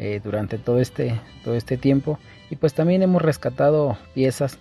eh, 0.00 0.20
durante 0.24 0.58
todo 0.58 0.80
este, 0.80 1.20
todo 1.44 1.54
este 1.54 1.76
tiempo 1.76 2.18
y 2.50 2.56
pues 2.56 2.74
también 2.74 3.02
hemos 3.02 3.22
rescatado 3.22 3.96
piezas 4.12 4.58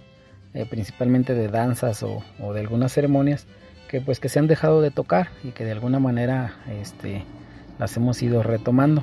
eh, 0.53 0.68
principalmente 0.70 1.34
de 1.34 1.48
danzas 1.48 2.03
o, 2.03 2.53
de 2.53 2.60
algunas 2.60 2.94
ceremonias 2.94 3.48
que 3.88 4.01
pues 4.01 4.20
que 4.20 4.30
se 4.30 4.38
han 4.38 4.46
dejado 4.46 4.82
de 4.82 4.92
tocar 4.92 5.30
y 5.44 5.50
que 5.50 5.65
de 5.65 5.72
alguna 5.72 5.98
manera 5.98 6.58
este, 6.80 7.24
las 7.80 7.98
hemos 7.98 8.22
ido 8.22 8.44
retomando. 8.44 9.01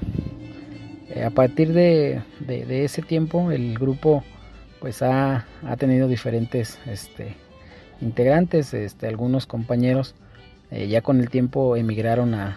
Eh, 1.08 1.24
a 1.24 1.30
partir 1.30 1.72
de, 1.72 2.22
ese 2.68 3.02
tiempo 3.02 3.50
el 3.50 3.76
grupo 3.76 4.22
pues 4.80 5.02
ha, 5.02 5.46
tenido 5.78 6.08
diferentes 6.08 6.78
este, 6.86 7.36
integrantes, 8.00 8.74
este, 8.74 9.06
algunos 9.06 9.46
compañeros 9.46 10.14
eh, 10.70 10.86
ya 10.86 11.02
con 11.02 11.20
el 11.20 11.30
tiempo 11.30 11.76
emigraron 11.76 12.34
a, 12.34 12.56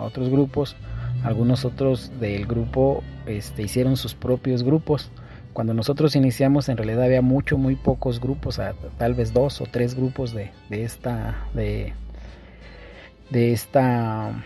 otros 0.00 0.30
grupos, 0.30 0.76
algunos 1.24 1.64
otros 1.64 2.12
del 2.20 2.46
grupo 2.46 3.02
este, 3.26 3.62
hicieron 3.62 3.96
sus 3.96 4.14
propios 4.14 4.62
grupos. 4.62 5.10
Cuando 5.52 5.74
nosotros 5.74 6.14
iniciamos 6.14 6.68
en 6.68 6.76
realidad 6.76 7.02
había 7.02 7.22
mucho, 7.22 7.58
muy 7.58 7.74
pocos 7.74 8.20
grupos, 8.20 8.60
tal 8.98 9.14
vez 9.14 9.32
dos 9.32 9.60
o 9.60 9.64
tres 9.64 9.96
grupos 9.96 10.32
de, 10.32 10.52
esta, 10.70 11.44
de, 11.52 11.92
de 13.30 13.52
esta, 13.52 14.44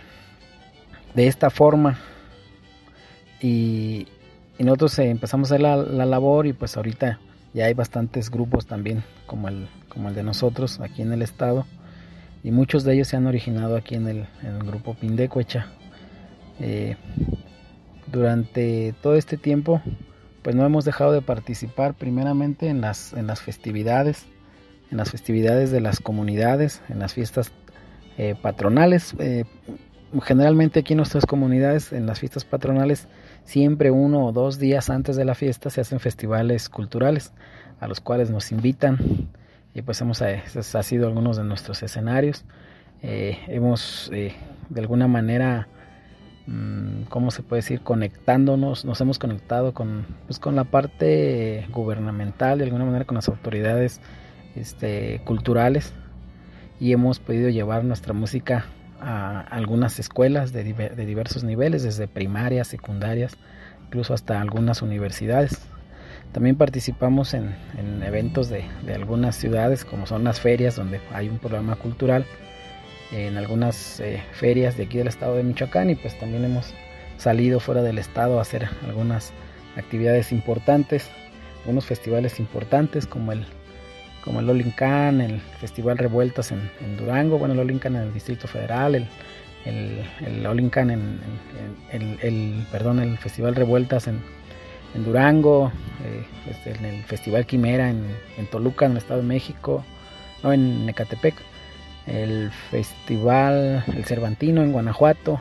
de 1.15 1.27
esta 1.27 1.51
forma. 1.51 1.99
Y, 3.43 4.09
nosotros 4.63 4.99
eh, 5.01 5.11
empezamos 5.11 5.51
a 5.51 5.55
hacer 5.55 5.63
la, 5.63 5.77
la, 5.77 6.07
labor 6.07 6.47
y 6.47 6.53
pues 6.53 6.77
ahorita 6.77 7.19
ya 7.53 7.65
hay 7.65 7.75
bastantes 7.75 8.31
grupos 8.31 8.67
también 8.67 9.03
como 9.27 9.49
el, 9.49 9.69
como 9.89 10.09
el 10.09 10.15
de 10.15 10.23
nosotros 10.23 10.81
aquí 10.81 11.03
en 11.03 11.13
el 11.13 11.23
estado 11.23 11.67
y 12.45 12.51
muchos 12.51 12.85
de 12.85 12.95
ellos 12.95 13.09
se 13.09 13.17
han 13.17 13.27
originado 13.27 13.77
aquí 13.77 13.95
en 13.95 14.07
el, 14.07 14.27
grupo 14.65 14.95
Pindecuecha. 14.95 15.67
Eh, 16.61 16.97
durante 18.07 18.95
todo 19.03 19.17
este 19.17 19.39
tiempo, 19.39 19.81
pues 20.43 20.55
no 20.55 20.65
hemos 20.67 20.85
dejado 20.85 21.13
de 21.13 21.23
participar 21.23 21.95
primeramente 21.95 22.69
en 22.69 22.83
las, 22.83 23.15
en 23.15 23.27
las 23.27 23.41
festividades, 23.41 24.27
en 24.91 24.99
las 24.99 25.11
festividades 25.11 25.71
de 25.71 25.81
las 25.81 26.01
comunidades, 26.01 26.83
en 26.91 26.99
las 26.99 27.15
fiestas 27.15 27.51
eh, 28.19 28.35
patronales. 28.41 29.17
Generalmente 30.23 30.81
aquí 30.81 30.93
en 30.93 30.99
nuestras 30.99 31.25
comunidades, 31.25 31.95
en 31.95 32.05
las 32.05 32.21
fiestas 32.21 32.45
patronales, 32.45 33.09
siempre 33.45 33.91
uno 33.91 34.27
o 34.27 34.33
dos 34.33 34.59
días 34.59 34.91
antes 34.91 35.17
de 35.17 35.25
la 35.25 35.35
fiesta 35.35 35.71
se 35.71 35.81
hacen 35.81 36.01
festivales 36.01 36.69
culturales 36.69 37.33
a 37.81 37.89
los 37.89 38.01
cuales 38.01 38.31
nos 38.31 38.53
invitan 38.53 38.99
y 39.75 39.83
pues 39.83 40.01
hemos, 40.01 40.23
eh, 40.23 40.43
ha 40.75 40.83
sido 40.83 41.07
algunos 41.07 41.37
de 41.37 41.45
nuestros 41.45 41.83
escenarios. 41.83 42.45
Eh, 43.03 43.39
hemos 43.49 44.09
eh, 44.13 44.33
de 44.69 44.81
alguna 44.81 45.09
manera, 45.09 45.69
mm, 46.47 47.03
¿cómo 47.09 47.33
se 47.33 47.43
puede 47.43 47.63
decir? 47.63 47.81
Conectándonos, 47.81 48.85
nos 48.85 49.01
hemos 49.01 49.19
conectado 49.19 49.75
con, 49.75 50.07
pues, 50.27 50.39
con 50.39 50.55
la 50.55 50.65
parte 50.65 51.67
gubernamental, 51.71 52.59
de 52.59 52.65
alguna 52.65 52.85
manera 52.85 53.05
con 53.05 53.17
las 53.17 53.29
autoridades 53.29 54.01
este, 54.55 55.21
culturales 55.25 55.93
y 56.79 56.93
hemos 56.93 57.19
podido 57.19 57.49
llevar 57.49 57.85
nuestra 57.85 58.13
música 58.15 58.67
a 59.01 59.41
algunas 59.41 59.99
escuelas 59.99 60.53
de, 60.53 60.65
de 60.65 61.07
diversos 61.07 61.45
niveles, 61.45 61.83
desde 61.83 62.09
primarias, 62.09 62.69
secundarias, 62.69 63.37
incluso 63.87 64.15
hasta 64.15 64.41
algunas 64.41 64.83
universidades. 64.83 65.61
También 66.35 66.57
participamos 66.57 67.33
en, 67.33 67.55
eventos 68.05 68.49
de, 68.49 68.65
algunas 68.93 69.37
ciudades, 69.37 69.85
como 69.85 70.05
son 70.05 70.25
las 70.25 70.41
ferias, 70.41 70.75
donde 70.75 71.01
hay 71.13 71.29
un 71.29 71.39
programa 71.39 71.77
cultural, 71.77 72.27
en 73.13 73.37
algunas 73.37 74.01
eh, 74.01 74.21
ferias 74.33 74.77
de 74.77 74.85
aquí 74.85 74.99
del 74.99 75.07
estado 75.07 75.37
de 75.37 75.45
Michoacán 75.45 75.91
y 75.91 75.95
pues 75.95 76.19
también 76.19 76.45
hemos 76.45 76.75
salido 77.19 77.61
fuera 77.61 77.83
del 77.83 77.99
estado 77.99 78.41
a 78.41 78.43
hacer 78.43 78.69
algunas 78.85 79.33
actividades 79.77 80.33
importantes, 80.33 81.09
algunos 81.61 81.87
festivales 81.87 82.41
importantes 82.41 83.07
como 83.07 83.31
el 83.31 83.47
como 84.25 84.41
el 84.41 84.49
Olincan, 84.49 85.21
el 85.21 85.39
Festival 85.61 85.99
Revueltas 85.99 86.51
en, 86.51 86.97
Durango, 86.97 87.39
bueno 87.39 87.53
el 87.53 87.61
Olincan 87.61 87.95
en 87.95 88.03
el 88.05 88.15
Distrito 88.15 88.49
Federal, 88.49 88.95
el, 88.95 89.07
el, 89.67 90.47
en, 90.47 91.21
el, 91.93 92.67
perdón, 92.73 93.01
el 93.01 93.19
Festival 93.19 93.55
Revueltas 93.55 94.09
en, 94.09 94.23
en 94.95 95.05
Durango, 95.05 95.71
eh, 96.05 96.25
este, 96.51 96.71
en 96.73 96.85
el 96.87 97.05
Festival 97.05 97.45
Quimera 97.45 97.91
en, 97.91 98.07
Toluca, 98.51 98.87
en 98.87 98.93
el 98.93 98.99
Estado 98.99 99.21
de 99.21 99.27
México, 99.27 99.85
no, 100.43 100.55
en 100.55 100.87
Necatepec, 100.87 101.35
el 102.07 102.51
Festival 102.71 103.85
El 103.95 104.05
Cervantino 104.05 104.63
en 104.63 104.73
Guanajuato 104.73 105.41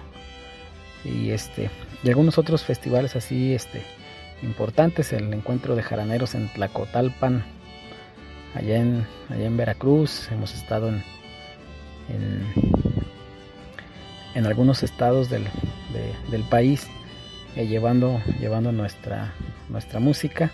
y 1.03 1.31
este 1.31 1.69
y 2.03 2.09
algunos 2.09 2.37
otros 2.37 2.63
festivales 2.63 3.15
así 3.15 3.53
este 3.53 3.81
importantes, 4.41 5.13
el 5.13 5.33
encuentro 5.33 5.75
de 5.75 5.83
jaraneros 5.83 6.35
en 6.35 6.49
Tlacotalpan, 6.49 7.43
allá 8.55 8.77
en, 8.77 9.05
allá 9.29 9.45
en 9.45 9.57
Veracruz, 9.57 10.29
hemos 10.31 10.53
estado 10.53 10.89
en, 10.89 11.03
en, 14.35 14.45
algunos 14.45 14.83
estados 14.83 15.29
del, 15.29 15.45
del 16.29 16.43
país 16.43 16.87
eh, 17.55 17.67
llevando, 17.67 18.19
llevando 18.39 18.71
nuestra, 18.71 19.33
nuestra 19.69 19.99
música. 19.99 20.51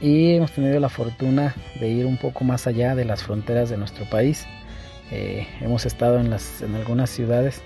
Y 0.00 0.34
hemos 0.34 0.52
tenido 0.52 0.78
la 0.80 0.88
fortuna 0.88 1.54
de 1.80 1.88
ir 1.88 2.06
un 2.06 2.18
poco 2.18 2.44
más 2.44 2.66
allá 2.66 2.94
de 2.94 3.04
las 3.04 3.22
fronteras 3.22 3.70
de 3.70 3.76
nuestro 3.76 4.04
país. 4.04 4.46
Eh, 5.10 5.46
hemos 5.60 5.86
estado 5.86 6.18
en, 6.18 6.28
las, 6.28 6.60
en 6.60 6.74
algunas 6.74 7.08
ciudades, 7.10 7.62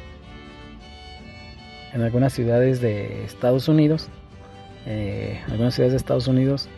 en 1.93 2.03
algunas 2.03 2.33
ciudades 2.35 2.81
de 2.81 3.25
Estados 3.25 3.69
Unidos, 3.69 4.09
eh, 4.87 5.41
algunas 5.49 5.75
ciudades 5.75 5.93
de 5.93 5.97
Estados 5.97 6.29
Unidos, 6.29 6.69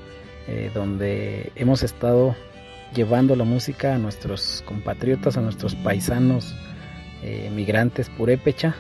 donde 0.75 1.53
hemos 1.55 1.83
estado 1.83 2.35
llevando 2.95 3.37
la 3.37 3.45
música 3.45 3.95
a 3.95 3.99
nuestros 3.99 4.63
compatriotas, 4.67 5.37
a 5.37 5.41
nuestros 5.41 5.75
paisanos 5.75 6.55
migrantes 7.55 8.09
purépecha. 8.11 8.75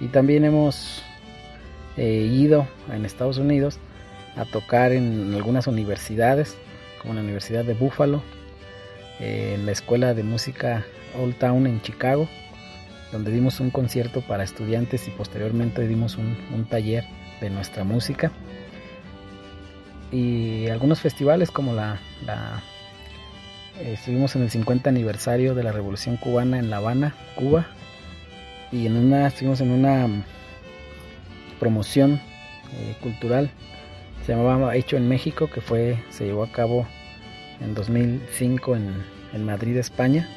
Y 0.00 0.08
también 0.08 0.44
hemos 0.44 1.02
he 1.98 2.20
ido 2.26 2.66
en 2.92 3.04
Estados 3.04 3.38
Unidos 3.38 3.78
a 4.36 4.44
tocar 4.44 4.92
en 4.92 5.34
algunas 5.34 5.66
universidades, 5.66 6.56
como 7.02 7.14
la 7.14 7.20
Universidad 7.20 7.64
de 7.64 7.74
Buffalo, 7.74 8.22
en 9.18 9.66
la 9.66 9.72
Escuela 9.72 10.14
de 10.14 10.22
Música 10.22 10.84
Old 11.20 11.36
Town 11.38 11.66
en 11.66 11.82
Chicago, 11.82 12.28
donde 13.10 13.32
dimos 13.32 13.58
un 13.58 13.70
concierto 13.70 14.20
para 14.20 14.44
estudiantes 14.44 15.08
y 15.08 15.10
posteriormente 15.10 15.86
dimos 15.88 16.16
un, 16.16 16.66
taller 16.70 17.04
de 17.40 17.50
nuestra 17.50 17.82
música. 17.82 18.30
Y 20.10 20.68
algunos 20.68 21.00
festivales 21.00 21.50
como 21.50 21.74
la, 21.74 21.98
eh, 23.78 23.92
estuvimos 23.94 24.34
en 24.36 24.42
el 24.42 24.50
50 24.50 24.88
aniversario 24.88 25.54
de 25.54 25.62
la 25.62 25.72
Revolución 25.72 26.16
Cubana 26.16 26.58
en 26.58 26.70
La 26.70 26.78
Habana, 26.78 27.14
Cuba, 27.34 27.66
y 28.72 28.86
en 28.86 28.96
una 28.96 29.26
estuvimos 29.26 29.60
en 29.60 29.70
una 29.70 30.24
promoción 31.60 32.20
eh, 32.72 32.96
cultural. 33.02 33.50
Se 34.24 34.32
llamaba 34.32 34.76
Hecho 34.76 34.96
en 34.96 35.08
México, 35.08 35.48
que 35.48 35.60
fue, 35.60 36.02
se 36.10 36.24
llevó 36.24 36.44
a 36.44 36.52
cabo 36.52 36.86
en 37.60 37.74
2005 37.74 38.76
en, 38.76 39.44
Madrid, 39.44 39.76
España. 39.76 40.28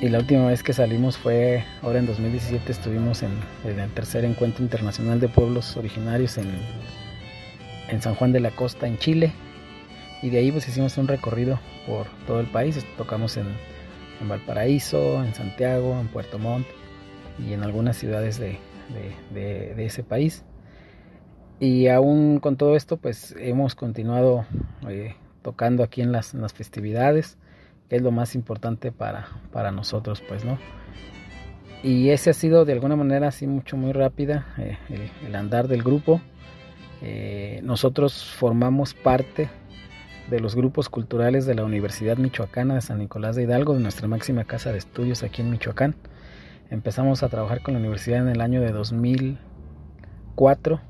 Y 0.00 0.08
la 0.08 0.18
última 0.18 0.46
vez 0.46 0.62
que 0.62 0.72
salimos 0.72 1.16
fue 1.18 1.64
ahora 1.82 1.98
en 1.98 2.06
2017 2.06 2.70
estuvimos 2.70 3.22
en, 3.22 3.30
el 3.64 3.90
tercer 3.90 4.24
encuentro 4.24 4.62
internacional 4.62 5.20
de 5.20 5.28
pueblos 5.28 5.76
originarios 5.76 6.38
en, 6.38 6.46
en 7.88 8.02
San 8.02 8.14
Juan 8.14 8.32
de 8.32 8.40
la 8.40 8.50
Costa, 8.50 8.86
en 8.86 8.98
Chile. 8.98 9.32
Y 10.22 10.30
de 10.30 10.38
ahí 10.38 10.50
pues 10.50 10.68
hicimos 10.68 10.98
un 10.98 11.08
recorrido 11.08 11.60
por 11.86 12.06
todo 12.26 12.40
el 12.40 12.46
país. 12.46 12.84
Tocamos 12.96 13.36
en, 13.36 13.46
en 14.20 14.28
Valparaíso, 14.28 15.22
en 15.22 15.34
Santiago, 15.34 15.98
en 16.00 16.08
Puerto 16.08 16.38
Montt 16.38 16.66
y 17.38 17.52
en 17.52 17.62
algunas 17.62 17.96
ciudades 17.96 18.38
de, 18.38 18.58
de, 19.32 19.84
ese 19.84 20.02
país. 20.02 20.44
Y 21.60 21.88
aún 21.88 22.38
con 22.40 22.56
todo 22.56 22.76
esto, 22.76 22.96
pues 22.96 23.34
hemos 23.38 23.74
continuado 23.74 24.46
eh, 24.88 25.16
tocando 25.42 25.82
aquí 25.82 26.02
en 26.02 26.12
las, 26.12 26.34
festividades, 26.54 27.36
que 27.88 27.96
es 27.96 28.02
lo 28.02 28.10
más 28.10 28.34
importante 28.34 28.92
para, 28.92 29.28
para 29.52 29.72
nosotros, 29.72 30.22
pues, 30.28 30.44
¿no? 30.44 30.58
Y 31.82 32.10
ese 32.10 32.30
ha 32.30 32.34
sido 32.34 32.64
de 32.64 32.72
alguna 32.72 32.96
manera 32.96 33.28
así 33.28 33.46
mucho, 33.46 33.76
muy 33.76 33.92
rápida 33.92 34.46
eh, 34.58 34.78
el, 35.24 35.34
andar 35.34 35.68
del 35.68 35.82
grupo. 35.82 36.20
Eh, 37.02 37.60
nosotros 37.62 38.34
formamos 38.36 38.94
parte 38.94 39.48
de 40.30 40.40
los 40.40 40.56
grupos 40.56 40.88
culturales 40.88 41.46
de 41.46 41.54
la 41.54 41.64
Universidad 41.64 42.18
Michoacana 42.18 42.74
de 42.74 42.80
San 42.80 42.98
Nicolás 42.98 43.36
de 43.36 43.44
Hidalgo, 43.44 43.74
de 43.74 43.80
nuestra 43.80 44.08
máxima 44.08 44.42
casa 44.44 44.72
de 44.72 44.78
estudios 44.78 45.22
aquí 45.22 45.42
en 45.42 45.50
Michoacán. 45.50 45.94
Empezamos 46.70 47.22
a 47.22 47.28
trabajar 47.28 47.62
con 47.62 47.74
la 47.74 47.80
universidad 47.80 48.20
en 48.20 48.28
el 48.28 48.40
año 48.40 48.60
de 48.60 48.72
2004 48.72 50.80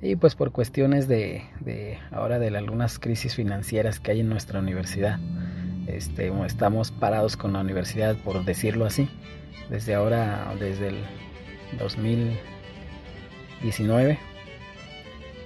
y 0.00 0.16
pues 0.16 0.34
por 0.34 0.50
cuestiones 0.50 1.06
de, 1.06 1.44
ahora 2.10 2.38
de 2.40 2.56
algunas 2.56 2.98
crisis 2.98 3.36
financieras 3.36 4.00
que 4.00 4.10
hay 4.10 4.20
en 4.20 4.28
nuestra 4.28 4.58
universidad 4.58 5.20
este, 5.86 6.32
estamos 6.46 6.90
parados 6.90 7.36
con 7.36 7.52
la 7.52 7.60
universidad, 7.60 8.16
por 8.16 8.44
decirlo 8.44 8.86
así, 8.86 9.08
desde 9.68 9.94
ahora, 9.94 10.52
desde 10.58 10.88
el 10.88 10.96
2019. 11.78 14.31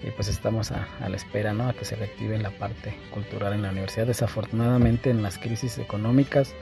Y 0.06 0.10
pues 0.12 0.28
estamos 0.28 0.70
a, 0.70 0.86
la 1.08 1.16
espera, 1.16 1.52
¿no? 1.52 1.68
A 1.68 1.72
que 1.72 1.84
se 1.84 1.96
reactive 1.96 2.38
la 2.38 2.52
parte 2.52 2.94
cultural 3.10 3.54
en 3.54 3.62
la 3.62 3.70
universidad. 3.70 4.06
Desafortunadamente 4.06 5.10
en 5.10 5.20
las 5.20 5.36
crisis 5.36 5.78
económicas, 5.78 6.54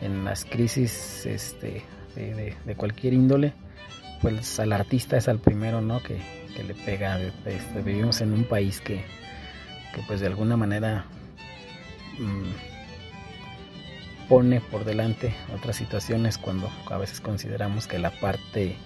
en 0.00 0.24
las 0.24 0.44
crisis 0.44 1.24
este, 1.24 1.84
de, 2.16 2.74
cualquier 2.76 3.14
índole, 3.14 3.52
pues 4.20 4.58
al 4.58 4.72
artista 4.72 5.16
es 5.16 5.28
al 5.28 5.38
primero, 5.38 5.80
¿no? 5.80 6.02
Que, 6.02 6.18
le 6.60 6.74
pega. 6.74 7.18
Este, 7.46 7.80
vivimos 7.80 8.20
en 8.20 8.34
un 8.34 8.44
país 8.44 8.82
que, 8.82 8.96
que 9.94 10.02
pues 10.06 10.20
de 10.20 10.26
alguna 10.26 10.58
manera 10.58 11.06
mm, 12.18 12.50
pone 14.28 14.60
por 14.60 14.84
delante 14.84 15.32
otras 15.56 15.76
situaciones 15.76 16.36
cuando 16.36 16.68
a 16.90 16.98
veces 16.98 17.20
consideramos 17.20 17.86
que 17.86 17.98
la 17.98 18.10
parte 18.10 18.76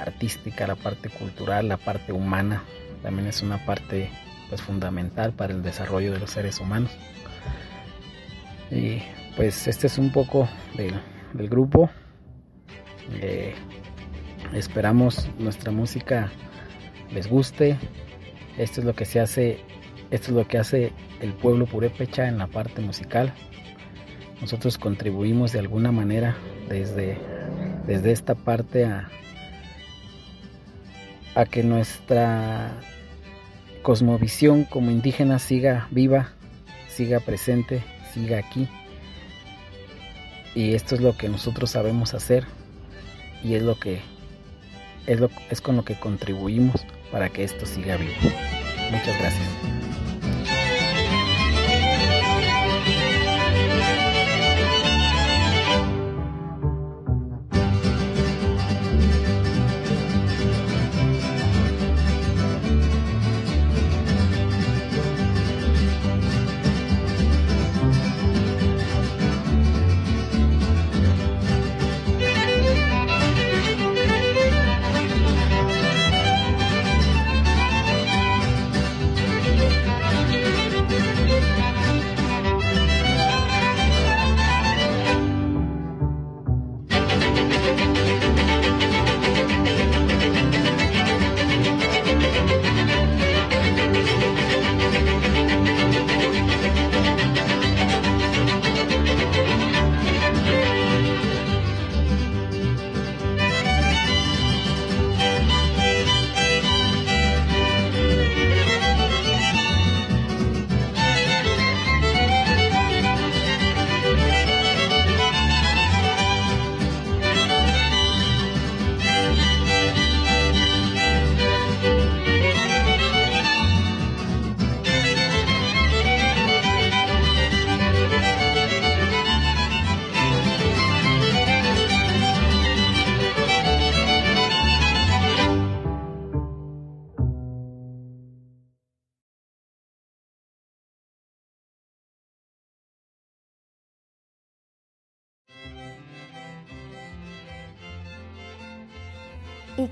artística, 0.00 0.66
la 0.66 0.74
parte 0.74 1.10
cultural, 1.10 1.68
la 1.68 1.76
parte 1.76 2.10
humana 2.12 2.64
también 3.06 3.28
es 3.28 3.40
una 3.40 3.64
parte 3.64 4.10
pues 4.48 4.60
fundamental 4.60 5.32
para 5.32 5.54
el 5.54 5.62
desarrollo 5.62 6.12
de 6.12 6.18
los 6.18 6.28
seres 6.28 6.58
humanos. 6.58 6.90
Y 8.68 9.00
pues 9.36 9.68
este 9.68 9.86
es 9.86 9.96
un 9.96 10.10
poco 10.10 10.48
del, 10.74 11.48
grupo. 11.48 11.88
Eh, 13.12 13.54
esperamos 14.52 15.28
nuestra 15.38 15.70
música 15.70 16.32
les 17.12 17.28
guste. 17.28 17.78
Esto 18.58 18.80
es 18.80 18.84
lo 18.84 18.96
que 18.96 19.04
se 19.04 19.20
hace, 19.20 19.60
esto 20.10 20.32
es 20.32 20.36
lo 20.36 20.48
que 20.48 20.58
hace 20.58 20.92
el 21.20 21.32
pueblo 21.32 21.66
purépecha 21.66 22.26
en 22.26 22.38
la 22.38 22.48
parte 22.48 22.82
musical. 22.82 23.32
Nosotros 24.40 24.78
contribuimos 24.78 25.52
de 25.52 25.60
alguna 25.60 25.92
manera 25.92 26.36
desde, 26.68 27.20
desde 27.86 28.10
esta 28.10 28.34
parte 28.34 28.84
a, 28.84 29.08
a 31.36 31.44
que 31.44 31.62
nuestra 31.62 32.72
cosmovisión 33.86 34.64
como 34.64 34.90
indígena 34.90 35.38
siga 35.38 35.86
viva, 35.92 36.30
siga 36.88 37.20
presente, 37.20 37.84
siga 38.12 38.36
aquí. 38.36 38.66
Y 40.56 40.74
esto 40.74 40.96
es 40.96 41.00
lo 41.00 41.16
que 41.16 41.28
nosotros 41.28 41.70
sabemos 41.70 42.12
hacer 42.12 42.48
y 43.44 43.54
es 43.54 43.62
lo 43.62 43.78
que 43.78 44.00
es, 45.06 45.20
lo, 45.20 45.30
es 45.50 45.60
con 45.60 45.76
lo 45.76 45.84
que 45.84 45.94
contribuimos 45.94 46.84
para 47.12 47.28
que 47.28 47.44
esto 47.44 47.64
siga 47.64 47.96
vivo. 47.96 48.10
Muchas 48.90 49.16
gracias. 49.20 49.85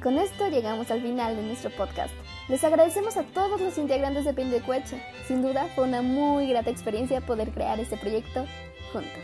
Con 0.05 0.19
esto 0.19 0.51
llegamos 0.51 0.91
al 0.91 1.01
final 1.01 1.35
de 1.35 1.43
nuestro 1.43 1.71
podcast. 1.71 2.13
Les 2.51 2.63
agradecemos 2.63 3.17
a 3.17 3.23
todos 3.23 3.59
los 3.59 3.79
integrantes 3.79 4.27
de 4.27 4.35
Pindecueche. 4.35 5.03
Sin 5.27 5.41
duda 5.41 5.67
fue 5.75 5.85
una 5.85 6.03
muy 6.03 6.47
grata 6.47 6.69
experiencia 6.69 7.23
poder 7.23 7.53
crear 7.53 7.81
este 7.81 7.97
proyecto 7.97 8.45
juntos. 8.93 9.23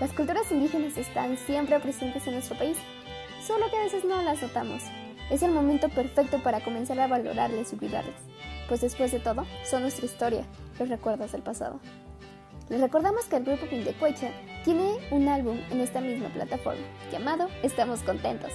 Las 0.00 0.14
culturas 0.14 0.50
indígenas 0.50 0.96
están 0.96 1.36
siempre 1.36 1.78
presentes 1.78 2.26
en 2.26 2.32
nuestro 2.32 2.56
país, 2.56 2.78
solo 3.46 3.68
que 3.68 3.76
a 3.76 3.82
veces 3.82 4.02
no 4.06 4.22
las 4.22 4.40
notamos. 4.40 4.82
Es 5.28 5.42
el 5.42 5.50
momento 5.50 5.90
perfecto 5.90 6.42
para 6.42 6.60
comenzar 6.60 6.98
a 7.00 7.06
valorarles 7.06 7.74
y 7.74 7.76
cuidarles, 7.76 8.16
pues 8.66 8.80
después 8.80 9.12
de 9.12 9.20
todo, 9.20 9.44
son 9.62 9.82
nuestra 9.82 10.06
historia, 10.06 10.44
los 10.78 10.88
recuerdos 10.88 11.32
del 11.32 11.42
pasado. 11.42 11.80
Les 12.70 12.80
recordamos 12.80 13.26
que 13.26 13.36
el 13.36 13.44
grupo 13.44 13.66
Pindecuecha 13.66 14.30
tiene 14.64 14.96
un 15.10 15.28
álbum 15.28 15.58
en 15.70 15.80
esta 15.80 16.00
misma 16.00 16.30
plataforma, 16.30 16.86
llamado 17.12 17.48
Estamos 17.62 18.00
Contentos, 18.00 18.52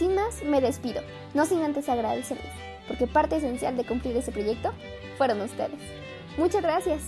sin 0.00 0.14
más, 0.14 0.42
me 0.42 0.62
despido, 0.62 1.02
no 1.34 1.44
sin 1.44 1.62
antes 1.62 1.90
agradecerles, 1.90 2.54
porque 2.88 3.06
parte 3.06 3.36
esencial 3.36 3.76
de 3.76 3.84
cumplir 3.84 4.16
ese 4.16 4.32
proyecto 4.32 4.72
fueron 5.18 5.42
ustedes. 5.42 5.78
Muchas 6.38 6.62
gracias. 6.62 7.02